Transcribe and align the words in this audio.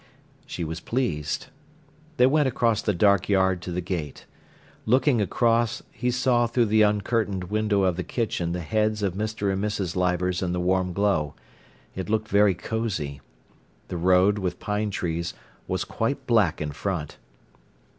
She 0.47 0.63
was 0.63 0.79
pleased. 0.79 1.49
They 2.17 2.25
went 2.25 2.47
across 2.47 2.81
the 2.81 2.91
dark 2.95 3.29
yard 3.29 3.61
to 3.61 3.71
the 3.71 3.81
gate. 3.81 4.25
Looking 4.87 5.21
across, 5.21 5.83
he 5.91 6.09
saw 6.09 6.47
through 6.47 6.65
the 6.65 6.81
uncurtained 6.83 7.51
window 7.51 7.83
of 7.83 7.97
the 7.97 8.03
kitchen 8.03 8.51
the 8.51 8.61
heads 8.61 9.03
of 9.03 9.13
Mr. 9.13 9.53
and 9.53 9.63
Mrs. 9.63 9.95
Leivers 9.95 10.41
in 10.41 10.53
the 10.53 10.59
warm 10.59 10.91
glow. 10.93 11.35
It 11.93 12.09
looked 12.09 12.29
very 12.29 12.55
cosy. 12.55 13.21
The 13.89 13.97
road, 13.97 14.39
with 14.39 14.59
pine 14.59 14.89
trees, 14.89 15.35
was 15.67 15.85
quite 15.85 16.25
black 16.25 16.59
in 16.59 16.71
front. 16.71 17.17